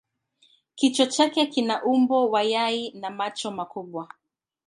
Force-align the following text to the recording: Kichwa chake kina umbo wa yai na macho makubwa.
Kichwa 0.75 1.05
chake 1.05 1.45
kina 1.45 1.83
umbo 1.85 2.29
wa 2.29 2.41
yai 2.43 2.91
na 2.91 3.09
macho 3.09 3.51
makubwa. 3.51 4.07